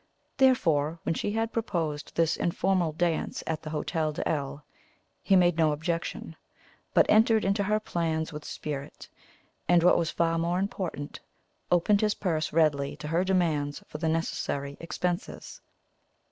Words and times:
Therefore, 0.37 0.97
when 1.03 1.13
she 1.13 1.33
had 1.33 1.53
proposed 1.53 2.15
this 2.15 2.35
informal 2.35 2.91
dance 2.91 3.43
at 3.45 3.61
the 3.61 3.69
Hotel 3.69 4.11
de 4.11 4.27
L, 4.27 4.65
he 5.21 5.35
made 5.35 5.57
no 5.59 5.71
objection, 5.71 6.35
but 6.91 7.05
entered 7.07 7.45
into 7.45 7.61
her 7.61 7.79
plans 7.79 8.33
with 8.33 8.43
spirit; 8.43 9.07
and, 9.69 9.83
what 9.83 9.99
was 9.99 10.09
far 10.09 10.39
more 10.39 10.57
important, 10.57 11.19
opened 11.71 12.01
his 12.01 12.15
purse 12.15 12.51
readily 12.51 12.95
to 12.95 13.09
her 13.09 13.23
demands 13.23 13.83
for 13.87 13.99
the 13.99 14.09
necessary 14.09 14.75
expenses. 14.79 15.61